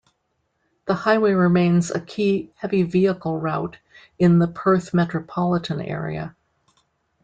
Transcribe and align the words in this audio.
The 0.85 0.95
highway 0.95 1.33
remains 1.33 1.91
a 1.91 1.99
key 1.99 2.51
heavy 2.55 2.81
vehicle 2.81 3.37
route 3.39 3.77
in 4.17 4.39
the 4.39 4.47
Perth 4.47 4.95
metropolitan 4.95 5.79
area. 5.79 6.35